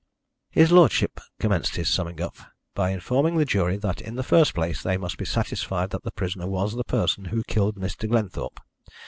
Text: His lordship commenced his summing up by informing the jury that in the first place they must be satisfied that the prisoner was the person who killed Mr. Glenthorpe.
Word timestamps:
His 0.49 0.71
lordship 0.71 1.19
commenced 1.39 1.75
his 1.75 1.87
summing 1.87 2.19
up 2.21 2.35
by 2.73 2.89
informing 2.89 3.37
the 3.37 3.45
jury 3.45 3.77
that 3.77 4.01
in 4.01 4.15
the 4.15 4.23
first 4.23 4.55
place 4.55 4.81
they 4.81 4.97
must 4.97 5.15
be 5.19 5.25
satisfied 5.25 5.91
that 5.91 6.01
the 6.01 6.09
prisoner 6.09 6.47
was 6.47 6.73
the 6.73 6.83
person 6.83 7.25
who 7.25 7.43
killed 7.43 7.75
Mr. 7.75 8.09
Glenthorpe. 8.09 8.59